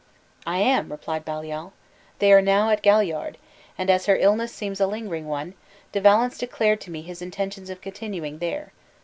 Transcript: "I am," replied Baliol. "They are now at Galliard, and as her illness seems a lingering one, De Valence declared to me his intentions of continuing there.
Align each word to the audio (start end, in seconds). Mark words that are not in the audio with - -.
"I 0.47 0.57
am," 0.57 0.91
replied 0.91 1.23
Baliol. 1.25 1.73
"They 2.17 2.33
are 2.33 2.41
now 2.41 2.71
at 2.71 2.81
Galliard, 2.81 3.37
and 3.77 3.87
as 3.87 4.07
her 4.07 4.15
illness 4.17 4.51
seems 4.51 4.79
a 4.79 4.87
lingering 4.87 5.27
one, 5.27 5.53
De 5.91 6.01
Valence 6.01 6.39
declared 6.39 6.81
to 6.81 6.89
me 6.89 7.03
his 7.03 7.21
intentions 7.21 7.69
of 7.69 7.81
continuing 7.81 8.39
there. 8.39 8.73